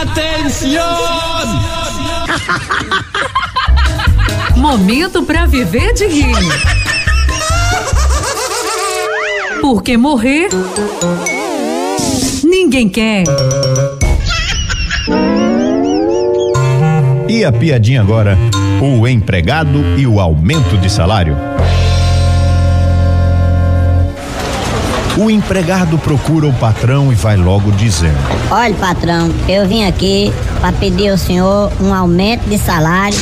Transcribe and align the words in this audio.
Atenção! 0.00 0.80
Momento 4.56 5.22
para 5.24 5.44
viver 5.44 5.92
de 5.92 6.06
rir. 6.06 6.34
Porque 9.60 9.98
morrer 9.98 10.48
ninguém 12.42 12.88
quer. 12.88 13.24
E 17.28 17.44
a 17.44 17.52
piadinha 17.52 18.00
agora? 18.00 18.38
O 18.80 19.06
empregado 19.06 19.84
e 19.98 20.06
o 20.06 20.18
aumento 20.18 20.78
de 20.78 20.88
salário. 20.88 21.36
O 25.20 25.30
empregado 25.30 25.98
procura 25.98 26.46
o 26.46 26.52
patrão 26.54 27.12
e 27.12 27.14
vai 27.14 27.36
logo 27.36 27.70
dizendo: 27.72 28.16
Olha, 28.50 28.74
patrão, 28.76 29.30
eu 29.46 29.68
vim 29.68 29.84
aqui 29.84 30.32
para 30.62 30.72
pedir 30.72 31.10
ao 31.10 31.18
senhor 31.18 31.70
um 31.78 31.92
aumento 31.92 32.48
de 32.48 32.56
salário. 32.56 33.18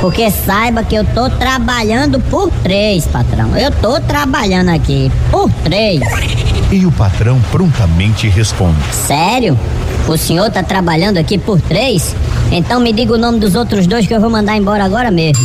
Porque 0.00 0.32
saiba 0.32 0.82
que 0.82 0.96
eu 0.96 1.04
tô 1.04 1.30
trabalhando 1.30 2.18
por 2.18 2.50
três, 2.64 3.06
patrão. 3.06 3.56
Eu 3.56 3.70
tô 3.70 4.00
trabalhando 4.00 4.70
aqui 4.70 5.12
por 5.30 5.48
três. 5.62 6.00
E 6.72 6.84
o 6.84 6.90
patrão 6.90 7.40
prontamente 7.52 8.26
responde: 8.26 8.82
Sério? 8.90 9.56
O 10.08 10.16
senhor 10.16 10.50
tá 10.50 10.64
trabalhando 10.64 11.18
aqui 11.18 11.38
por 11.38 11.60
três? 11.60 12.16
Então 12.50 12.80
me 12.80 12.92
diga 12.92 13.14
o 13.14 13.18
nome 13.18 13.38
dos 13.38 13.54
outros 13.54 13.86
dois 13.86 14.08
que 14.08 14.12
eu 14.12 14.20
vou 14.20 14.28
mandar 14.28 14.56
embora 14.56 14.84
agora 14.84 15.12
mesmo. 15.12 15.44